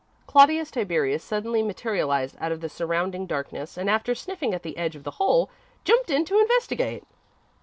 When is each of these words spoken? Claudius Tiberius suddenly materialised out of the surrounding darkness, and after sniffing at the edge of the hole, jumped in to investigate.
Claudius 0.25 0.71
Tiberius 0.71 1.23
suddenly 1.23 1.61
materialised 1.61 2.35
out 2.39 2.51
of 2.51 2.59
the 2.59 2.69
surrounding 2.69 3.27
darkness, 3.27 3.77
and 3.77 3.87
after 3.87 4.15
sniffing 4.15 4.51
at 4.51 4.63
the 4.63 4.75
edge 4.75 4.95
of 4.95 5.03
the 5.03 5.11
hole, 5.21 5.51
jumped 5.83 6.09
in 6.09 6.25
to 6.25 6.39
investigate. 6.41 7.03